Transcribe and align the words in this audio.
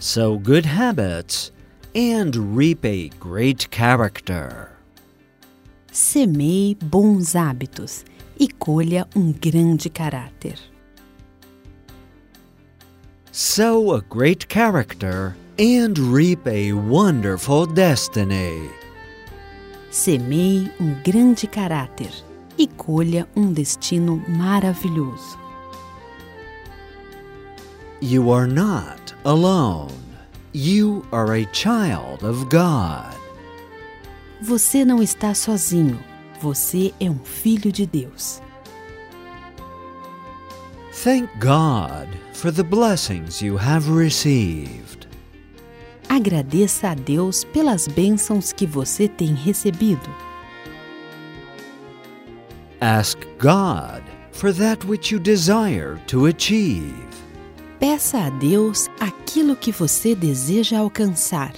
sow 0.00 0.38
good 0.38 0.64
habits, 0.64 1.52
and 1.94 2.56
reap 2.56 2.84
a 2.84 3.10
great 3.20 3.70
character. 3.70 4.70
Semeie 5.92 6.74
bons 6.76 7.34
hábitos 7.34 8.04
e 8.38 8.48
colha 8.48 9.06
um 9.14 9.32
grande 9.32 9.90
caráter. 9.90 10.58
Sow 13.30 13.92
a 13.92 14.00
great 14.00 14.48
character 14.48 15.36
and 15.58 15.98
reap 15.98 16.46
a 16.46 16.72
wonderful 16.72 17.66
destiny. 17.66 18.70
Semeie 19.90 20.70
um 20.80 20.94
grande 21.04 21.46
caráter 21.46 22.12
e 22.56 22.66
colha 22.66 23.28
um 23.36 23.52
destino 23.52 24.16
maravilhoso. 24.28 25.38
You 28.00 28.30
are 28.30 28.46
not 28.46 28.99
alone. 29.24 29.92
You 30.52 31.04
are 31.12 31.34
a 31.34 31.46
child 31.52 32.24
of 32.24 32.46
God. 32.46 33.14
Você 34.40 34.84
não 34.84 35.02
está 35.02 35.34
sozinho. 35.34 36.02
Você 36.40 36.94
é 36.98 37.10
um 37.10 37.18
filho 37.18 37.70
de 37.70 37.86
Deus. 37.86 38.40
Thank 41.04 41.28
God 41.38 42.08
for 42.32 42.50
the 42.50 42.62
blessings 42.62 43.40
you 43.40 43.56
have 43.56 43.88
received. 43.88 45.06
Agradeça 46.08 46.88
a 46.90 46.94
Deus 46.94 47.44
pelas 47.44 47.86
bênçãos 47.86 48.52
que 48.52 48.66
você 48.66 49.06
tem 49.06 49.32
recebido. 49.34 50.10
Ask 52.80 53.18
God 53.38 54.02
for 54.32 54.52
that 54.54 54.86
which 54.86 55.14
you 55.14 55.20
desire 55.20 55.98
to 56.06 56.26
achieve. 56.26 57.10
Peça 57.80 58.18
a 58.18 58.28
Deus 58.28 58.90
aquilo 59.00 59.56
que 59.56 59.72
você 59.72 60.14
deseja 60.14 60.78
alcançar. 60.78 61.54